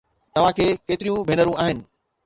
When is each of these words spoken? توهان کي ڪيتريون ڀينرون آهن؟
توهان 0.35 0.53
کي 0.59 0.67
ڪيتريون 0.87 1.23
ڀينرون 1.31 1.57
آهن؟ 1.67 1.87